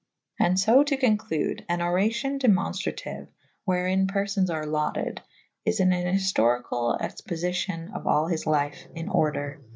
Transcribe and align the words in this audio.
[C 0.39 0.43
i 0.43 0.47
a] 0.47 0.49
And 0.49 0.59
fo 0.59 0.83
to 0.83 0.97
conclude 0.97 1.59
[,J 1.59 1.65
an 1.69 1.77
oracion 1.81 2.39
Demonftratiue 2.41 3.27
/ 3.47 3.63
wherein 3.65 4.07
perfones 4.07 4.49
are 4.51 4.65
lauded 4.65 5.21
/ 5.43 5.65
is 5.67 5.79
an 5.79 5.91
hiftorycall 5.91 6.99
expofycyon 6.99 7.93
of 7.95 8.07
all 8.07 8.25
his 8.25 8.45
lyfe 8.45 8.89
in 8.95 9.09
order. 9.09 9.61